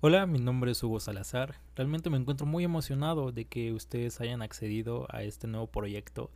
[0.00, 1.56] Hola, mi nombre es Hugo Salazar.
[1.74, 6.30] Realmente me encuentro muy emocionado de que ustedes hayan accedido a este nuevo proyecto.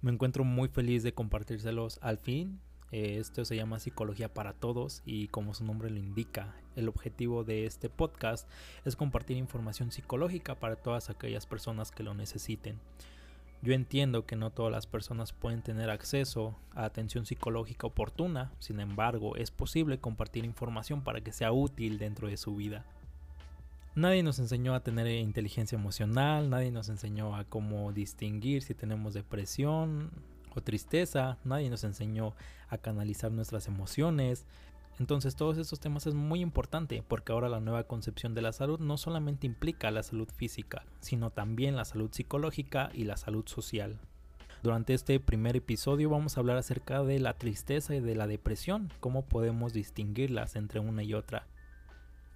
[0.00, 2.60] Me encuentro muy feliz de compartírselos al fin.
[2.92, 7.42] Eh, esto se llama Psicología para Todos y como su nombre lo indica, el objetivo
[7.42, 8.48] de este podcast
[8.84, 12.78] es compartir información psicológica para todas aquellas personas que lo necesiten.
[13.64, 18.78] Yo entiendo que no todas las personas pueden tener acceso a atención psicológica oportuna, sin
[18.78, 22.84] embargo, es posible compartir información para que sea útil dentro de su vida.
[23.94, 29.14] Nadie nos enseñó a tener inteligencia emocional, nadie nos enseñó a cómo distinguir si tenemos
[29.14, 30.10] depresión
[30.54, 32.34] o tristeza, nadie nos enseñó
[32.68, 34.44] a canalizar nuestras emociones,
[34.98, 38.78] entonces todos estos temas es muy importante porque ahora la nueva concepción de la salud
[38.78, 43.98] no solamente implica la salud física, sino también la salud psicológica y la salud social.
[44.62, 48.90] Durante este primer episodio vamos a hablar acerca de la tristeza y de la depresión,
[49.00, 51.46] cómo podemos distinguirlas entre una y otra.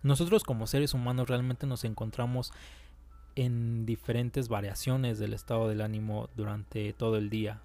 [0.02, 2.52] Nosotros como seres humanos realmente nos encontramos
[3.34, 7.62] en diferentes variaciones del estado del ánimo durante todo el día.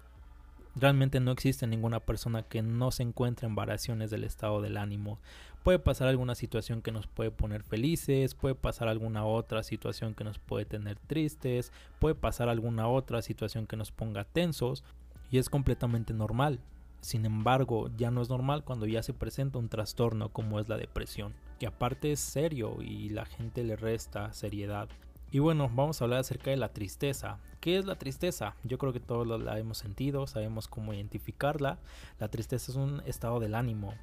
[0.76, 5.20] Realmente no existe ninguna persona que no se encuentre en variaciones del estado del ánimo.
[5.62, 10.24] Puede pasar alguna situación que nos puede poner felices, puede pasar alguna otra situación que
[10.24, 14.82] nos puede tener tristes, puede pasar alguna otra situación que nos ponga tensos
[15.30, 16.60] y es completamente normal.
[17.00, 20.76] Sin embargo, ya no es normal cuando ya se presenta un trastorno como es la
[20.76, 24.88] depresión, que aparte es serio y la gente le resta seriedad.
[25.34, 27.40] Y bueno, vamos a hablar acerca de la tristeza.
[27.58, 28.54] ¿Qué es la tristeza?
[28.62, 31.80] Yo creo que todos la hemos sentido, sabemos cómo identificarla.
[32.20, 33.94] La tristeza es un estado del ánimo.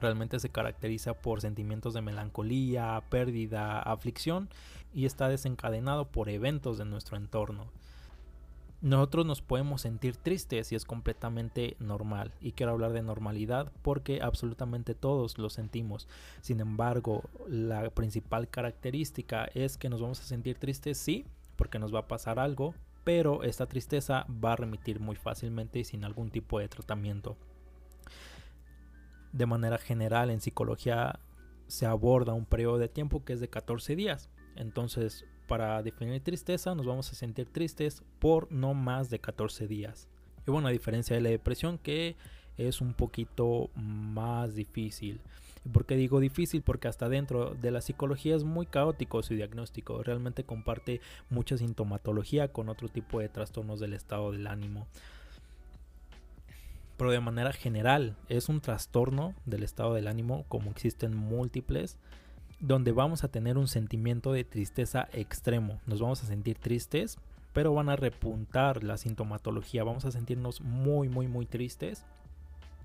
[0.00, 4.48] Realmente se caracteriza por sentimientos de melancolía, pérdida, aflicción
[4.94, 7.66] y está desencadenado por eventos de nuestro entorno.
[8.82, 12.32] Nosotros nos podemos sentir tristes y es completamente normal.
[12.40, 16.08] Y quiero hablar de normalidad porque absolutamente todos lo sentimos.
[16.42, 21.24] Sin embargo, la principal característica es que nos vamos a sentir tristes, sí,
[21.56, 25.84] porque nos va a pasar algo, pero esta tristeza va a remitir muy fácilmente y
[25.84, 27.36] sin algún tipo de tratamiento.
[29.32, 31.20] De manera general, en psicología
[31.66, 34.28] se aborda un periodo de tiempo que es de 14 días.
[34.54, 40.08] Entonces, para definir tristeza nos vamos a sentir tristes por no más de 14 días.
[40.46, 42.16] Y bueno, a diferencia de la depresión que
[42.56, 45.20] es un poquito más difícil.
[45.64, 46.62] ¿Y por qué digo difícil?
[46.62, 50.02] Porque hasta dentro de la psicología es muy caótico su diagnóstico.
[50.02, 54.86] Realmente comparte mucha sintomatología con otro tipo de trastornos del estado del ánimo.
[56.96, 61.98] Pero de manera general es un trastorno del estado del ánimo como existen múltiples
[62.60, 65.80] donde vamos a tener un sentimiento de tristeza extremo.
[65.86, 67.18] Nos vamos a sentir tristes,
[67.52, 69.84] pero van a repuntar la sintomatología.
[69.84, 72.04] Vamos a sentirnos muy, muy, muy tristes.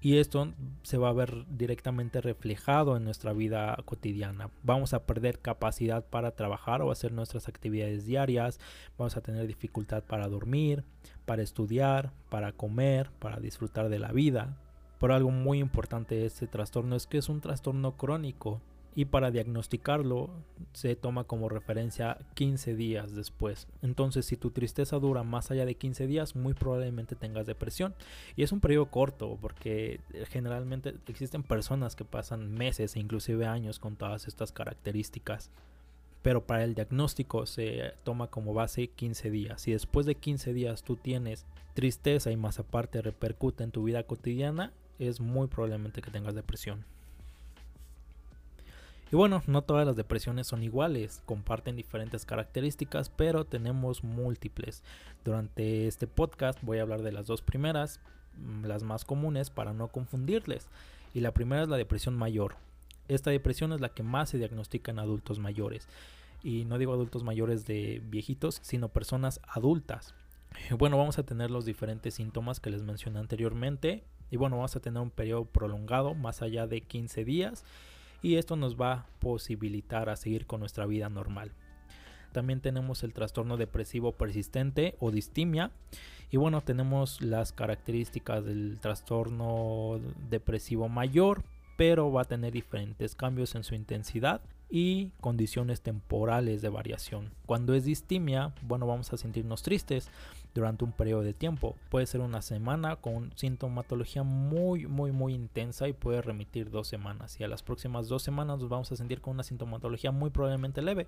[0.04, 0.52] Y esto
[0.82, 4.50] se va a ver directamente reflejado en nuestra vida cotidiana.
[4.64, 8.59] Vamos a perder capacidad para trabajar o hacer nuestras actividades diarias.
[8.98, 10.84] Vamos a tener dificultad para dormir,
[11.26, 14.58] para estudiar, para comer, para disfrutar de la vida.
[15.00, 18.59] Pero algo muy importante de este trastorno es que es un trastorno crónico
[18.96, 20.29] y para diagnosticarlo
[20.74, 23.68] se toma como referencia 15 días después.
[23.81, 27.94] Entonces si tu tristeza dura más allá de 15 días, muy probablemente tengas depresión.
[28.35, 33.46] Y es un periodo corto porque eh, generalmente existen personas que pasan meses e inclusive
[33.46, 35.50] años con todas estas características.
[36.22, 39.62] Pero para el diagnóstico se toma como base 15 días.
[39.62, 44.03] Si después de 15 días tú tienes tristeza y más aparte repercute en tu vida
[44.03, 46.85] cotidiana, es muy probablemente que tengas depresión.
[49.12, 54.84] Y bueno, no todas las depresiones son iguales, comparten diferentes características, pero tenemos múltiples.
[55.26, 58.00] Durante este podcast voy a hablar de las dos primeras,
[58.38, 60.70] mm, las más comunes para no confundirles.
[61.14, 62.56] Y la primera es la depresión mayor.
[63.10, 65.90] Esta depresión es la que más se diagnostica en adultos mayores.
[66.42, 70.14] Y no digo adultos mayores de viejitos, sino personas adultas.
[70.78, 74.06] Bueno, vamos a tener los diferentes síntomas que les mencioné anteriormente.
[74.30, 77.66] Y bueno, vamos a tener un periodo prolongado, más allá de 15 días
[78.22, 81.52] y esto nos va a posibilitar a seguir con nuestra vida normal.
[82.32, 85.72] También tenemos el trastorno depresivo persistente o distimia.
[86.29, 91.44] Y bueno, tenemos las características del trastorno depresivo mayor,
[91.78, 97.32] pero va a tener diferentes cambios en su intensidad y condiciones temporales de variación.
[97.46, 100.09] Cuando es distimia, bueno, vamos a sentirnos tristes
[100.53, 101.76] durante un periodo de tiempo.
[101.90, 107.40] Puede ser una semana con sintomatología muy, muy, muy intensa y puede remitir dos semanas.
[107.40, 110.82] Y a las próximas dos semanas nos vamos a sentir con una sintomatología muy probablemente
[110.82, 111.08] leve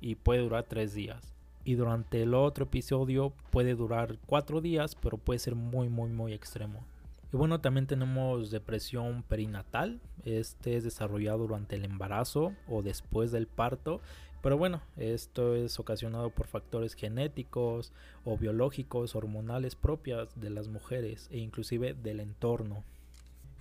[0.00, 1.34] y puede durar tres días.
[1.64, 6.32] Y durante el otro episodio puede durar cuatro días, pero puede ser muy, muy, muy
[6.32, 6.84] extremo.
[7.32, 10.00] Y bueno, también tenemos depresión perinatal.
[10.24, 14.00] Este es desarrollado durante el embarazo o después del parto.
[14.42, 17.92] Pero bueno, esto es ocasionado por factores genéticos
[18.24, 22.84] o biológicos, hormonales propias de las mujeres e inclusive del entorno.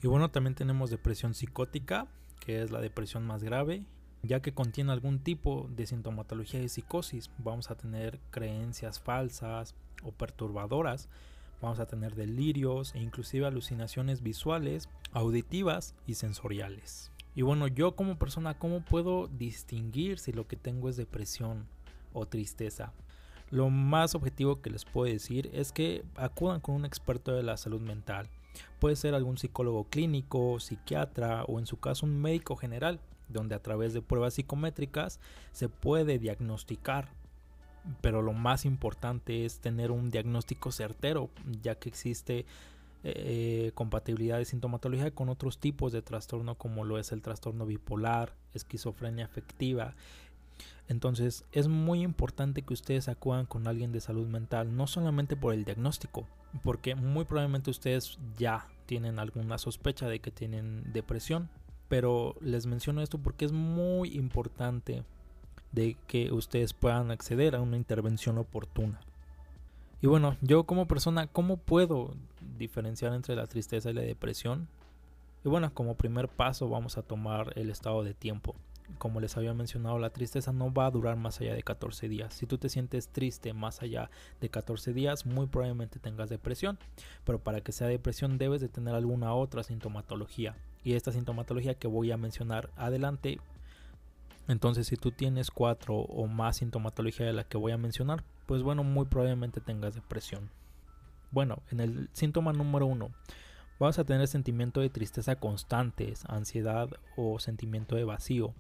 [0.02, 2.08] Y bueno, también tenemos depresión psicótica,
[2.40, 3.86] que es la depresión más grave,
[4.24, 7.30] ya que contiene algún tipo de sintomatología de psicosis.
[7.38, 11.08] Vamos a tener creencias falsas o perturbadoras
[11.62, 17.11] Vamos a tener delirios e inclusive alucinaciones visuales, auditivas y sensoriales.
[17.36, 21.66] Y bueno, yo como persona, ¿cómo puedo distinguir si lo que tengo es depresión
[22.14, 22.94] o tristeza?
[23.50, 27.58] Lo más objetivo que les puedo decir es que acudan con un experto de la
[27.58, 28.28] salud mental.
[28.80, 33.00] Puede ser algún psicólogo clínico, psiquiatra o en su caso un médico general,
[33.30, 35.20] donde a través de pruebas psicométricas
[35.52, 37.10] se puede diagnosticar
[38.02, 41.30] pero lo más importante es tener un diagnóstico certero,
[41.62, 42.46] ya que existe
[43.04, 48.36] eh, compatibilidad de sintomatología con otros tipos de trastorno como lo es el trastorno bipolar,
[48.54, 49.96] esquizofrenia afectiva.
[50.88, 55.54] Entonces es muy importante que ustedes acudan con alguien de salud mental, no solamente por
[55.54, 56.28] el diagnóstico,
[56.64, 61.50] porque muy probablemente ustedes ya tienen alguna sospecha de que tienen depresión,
[61.88, 65.04] pero les menciono esto porque es muy importante
[65.72, 69.00] de que ustedes puedan acceder a una intervención oportuna.
[70.02, 72.16] Y bueno, yo como persona, ¿cómo puedo
[72.58, 74.68] diferenciar entre la tristeza y la depresión?
[75.44, 78.56] Y bueno, como primer paso vamos a tomar el estado de tiempo.
[78.98, 82.34] Como les había mencionado, la tristeza no va a durar más allá de 14 días.
[82.34, 84.10] Si tú te sientes triste más allá
[84.42, 86.78] de 14 días, muy probablemente tengas depresión.
[87.24, 90.56] Pero para que sea depresión debes de tener alguna otra sintomatología.
[90.84, 93.40] Y esta sintomatología que voy a mencionar adelante
[94.48, 98.64] entonces, si tú tienes cuatro o más sintomatología de la que voy a mencionar, pues
[98.64, 100.50] bueno, muy probablemente tengas depresión.
[101.32, 103.12] Bueno, en el síntoma número uno,
[103.80, 108.54] vas a tener sentimiento de tristeza constantes, ansiedad o sentimiento de vacío.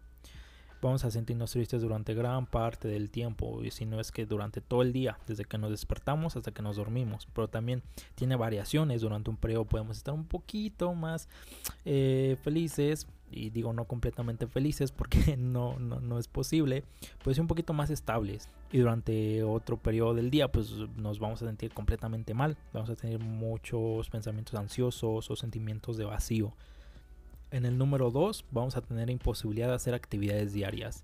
[0.82, 4.62] Vamos a sentirnos tristes durante gran parte del tiempo, y si no es que durante
[4.62, 7.84] todo el día, desde que nos despertamos hasta que nos dormimos, pero también
[8.16, 11.30] tiene variaciones, durante un periodo podemos estar un poquito más
[11.86, 16.84] eh, felices, y digo no completamente felices porque no, no, no es posible,
[17.24, 18.50] pues un poquito más estables.
[18.72, 22.96] Y durante otro periodo del día pues nos vamos a sentir completamente mal, vamos a
[22.96, 26.54] tener muchos pensamientos ansiosos o sentimientos de vacío.
[27.52, 31.04] En el número 2 vamos a tener imposibilidad de hacer actividades diarias.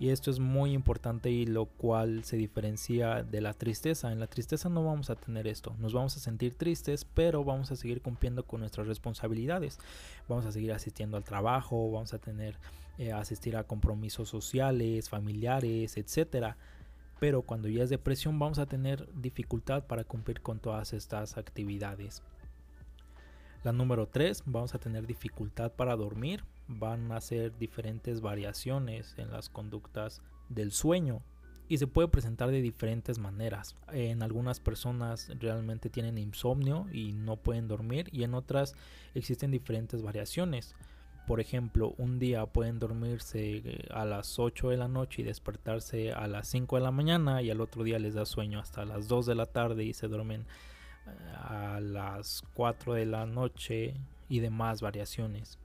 [0.00, 4.12] Y esto es muy importante y lo cual se diferencia de la tristeza.
[4.12, 5.74] En la tristeza no vamos a tener esto.
[5.80, 9.78] Nos vamos a sentir tristes, pero vamos a seguir cumpliendo con nuestras responsabilidades.
[10.28, 12.56] Vamos a seguir asistiendo al trabajo, vamos a tener
[12.98, 16.56] eh, asistir a compromisos sociales, familiares, etcétera.
[17.18, 22.22] Pero cuando ya es depresión vamos a tener dificultad para cumplir con todas estas actividades.
[23.64, 26.44] La número 3, vamos a tener dificultad para dormir.
[26.68, 31.22] Van a ser diferentes variaciones en las conductas del sueño
[31.68, 33.76] y se puede presentar de diferentes maneras.
[33.92, 38.74] En algunas personas realmente tienen insomnio y no pueden dormir y en otras
[39.14, 40.74] existen diferentes variaciones.
[41.26, 46.12] Por ejemplo, un día pueden dormirse eh, a las 8 de la noche y despertarse
[46.12, 49.08] a las 5 de la mañana y al otro día les da sueño hasta las
[49.08, 50.46] 2 de la tarde y se duermen
[51.34, 53.94] a las 4 de la noche
[54.28, 55.58] y demás variaciones.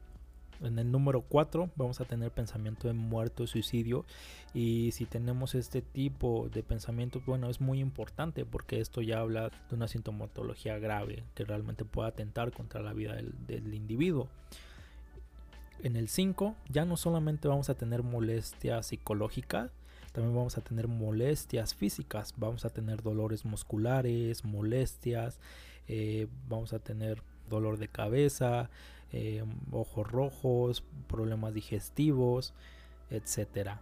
[0.63, 4.05] En el número 4 vamos a tener pensamiento de muerto, suicidio.
[4.53, 9.49] Y si tenemos este tipo de pensamientos, bueno, es muy importante porque esto ya habla
[9.69, 13.15] de una sintomatología grave que realmente puede atentar contra la vida
[13.47, 14.29] del, individuo.
[15.81, 19.69] En el 5 ya no solamente vamos a tener molestia psicológica,
[20.13, 25.39] también vamos a tener molestias físicas, vamos a tener dolores musculares, molestias,
[25.87, 28.69] eh, vamos a tener dolor de cabeza,
[29.11, 32.53] eh, ojos rojos, problemas digestivos,
[33.09, 33.81] etcétera.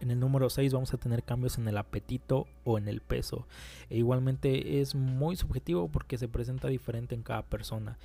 [0.00, 3.46] En el número 6 vamos a tener cambios en el apetito o en el peso.
[3.90, 7.96] E igualmente es muy subjetivo porque se presenta diferente en cada persona.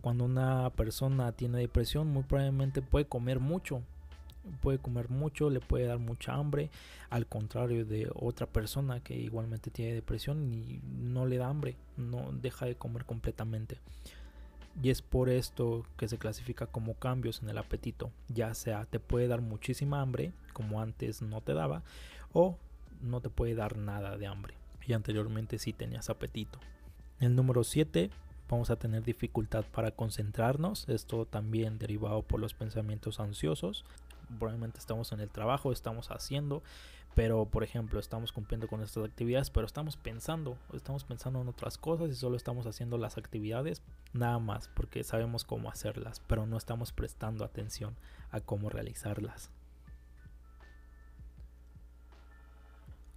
[0.00, 3.82] Cuando una persona tiene depresión muy probablemente puede comer mucho
[4.60, 6.70] puede comer mucho, le puede dar mucha hambre,
[7.10, 12.30] al contrario de otra persona que igualmente tiene depresión y no le da hambre, no
[12.32, 13.78] deja de comer completamente.
[14.82, 19.00] Y es por esto que se clasifica como cambios en el apetito, ya sea te
[19.00, 21.82] puede dar muchísima hambre, como antes no te daba,
[22.32, 22.56] o
[23.02, 24.54] no te puede dar nada de hambre,
[24.86, 26.58] y anteriormente sí tenías apetito.
[27.20, 28.10] El número 7
[28.48, 33.84] vamos a tener dificultad para concentrarnos, esto también derivado por los pensamientos ansiosos,
[34.38, 36.62] probablemente estamos en el trabajo, estamos haciendo,
[37.14, 41.76] pero por ejemplo estamos cumpliendo con estas actividades pero estamos pensando estamos pensando en otras
[41.76, 43.82] cosas y solo estamos haciendo las actividades
[44.12, 47.96] nada más porque sabemos cómo hacerlas pero no estamos prestando atención
[48.30, 49.50] a cómo realizarlas.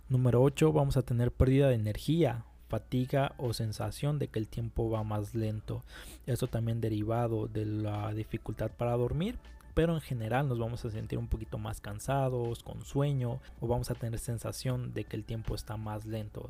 [0.10, 4.90] Número 8 vamos a tener pérdida de energía fatiga o sensación de que el tiempo
[4.90, 5.84] va más lento.
[6.26, 9.38] Esto también derivado de la dificultad para dormir
[9.74, 13.92] pero en general nos vamos a sentir un poquito más cansados, con sueño o vamos
[13.92, 16.50] a tener sensación de que el tiempo está más lento.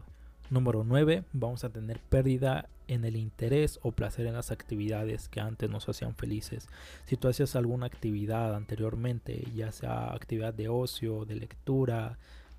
[0.49, 1.23] Número 9.
[1.31, 5.87] Vamos a tener pérdida en el interés o placer en las actividades que antes nos
[5.87, 6.67] hacían felices.
[7.05, 12.17] Si tú hacías alguna actividad anteriormente, ya sea actividad de ocio, de lectura,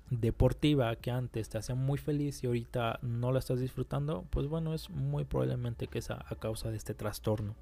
[0.09, 4.73] deportiva que antes te hacía muy feliz y ahorita no la estás disfrutando, pues bueno,
[4.73, 7.55] es muy probablemente que sea a causa de este trastorno.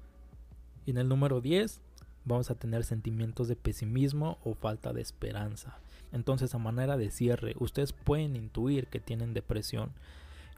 [0.86, 1.80] Y en el número 10
[2.24, 5.78] vamos a tener sentimientos de pesimismo o falta de esperanza.
[6.12, 9.92] Entonces a manera de cierre, ustedes pueden intuir que tienen depresión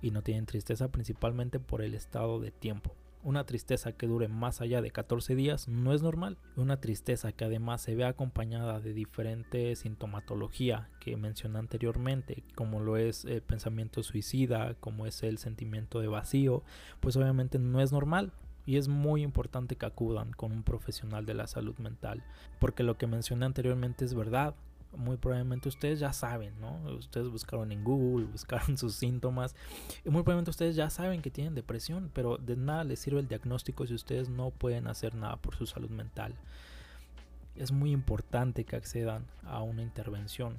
[0.02, 2.94] y no tienen tristeza principalmente por el estado de tiempo.
[3.24, 6.36] Una tristeza que dure más allá de 14 días no es normal.
[6.56, 12.98] Una tristeza que además se ve acompañada de diferente sintomatología que mencioné anteriormente, como lo
[12.98, 16.64] es el pensamiento suicida, como es el sentimiento de vacío,
[17.00, 18.30] pues obviamente no es normal.
[18.66, 22.22] Y es muy importante que acudan con un profesional de la salud mental,
[22.58, 24.54] porque lo que mencioné anteriormente es verdad.
[24.96, 26.80] Muy probablemente ustedes ya saben, ¿no?
[26.94, 29.56] Ustedes buscaron en Google, buscaron sus síntomas
[30.04, 33.26] y muy probablemente ustedes ya saben que tienen depresión, pero de nada les sirve el
[33.26, 36.34] diagnóstico si ustedes no pueden hacer nada por su salud mental.
[37.56, 40.58] Es muy importante que accedan a una intervención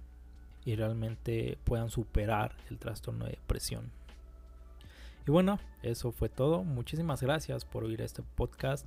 [0.66, 3.92] y realmente puedan superar el trastorno de depresión.
[5.28, 6.64] Y bueno, eso fue todo.
[6.64, 8.86] Muchísimas gracias por oír este podcast.